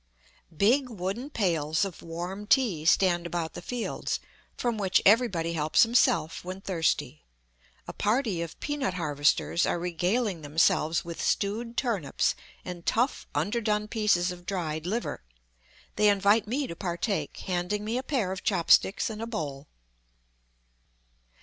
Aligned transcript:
Big 0.57 0.89
wooden 0.89 1.29
pails 1.29 1.85
of 1.85 2.01
warm 2.01 2.47
tea 2.47 2.85
stand 2.85 3.27
about 3.27 3.53
the 3.53 3.61
fields, 3.61 4.19
from 4.57 4.75
which 4.75 4.99
everybody 5.05 5.53
helps 5.53 5.83
himself 5.83 6.43
when 6.43 6.59
thirsty. 6.59 7.23
A 7.87 7.93
party 7.93 8.41
of 8.41 8.59
peanut 8.59 8.95
harvesters 8.95 9.63
are 9.67 9.77
regaling 9.77 10.41
themselves 10.41 11.05
with 11.05 11.21
stewed 11.21 11.77
turnips 11.77 12.33
and 12.65 12.83
tough, 12.83 13.27
underdone 13.35 13.87
pieces 13.87 14.31
of 14.31 14.47
dried 14.47 14.87
liver. 14.87 15.21
They 15.97 16.09
invite 16.09 16.47
me 16.47 16.65
to 16.65 16.75
partake, 16.75 17.37
handing 17.41 17.85
me 17.85 17.95
a 17.99 18.01
pair 18.01 18.31
of 18.31 18.41
chopsticks 18.41 19.07
and 19.07 19.21
a 19.21 19.27
bowl. 19.27 19.67